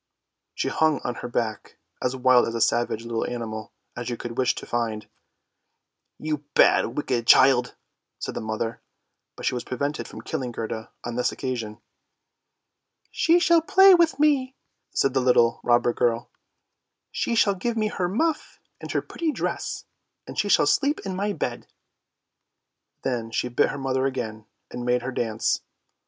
[0.55, 4.17] She hung on her back, as wild and as savage a little animal as you
[4.17, 5.07] could wish to find."
[6.17, 7.75] You bad, wicked child!"
[8.17, 8.81] said the mother,
[9.35, 11.81] but she was prevented from killing Gerda on this occasion."
[13.21, 14.55] She shall play with me,"
[14.89, 16.31] said the little robber girl;"
[17.11, 19.85] she shall give me her muff, and her pretty dress,
[20.25, 21.67] and she shall sleep in my bed."
[23.03, 25.61] Then she bit her mother again and made her dance.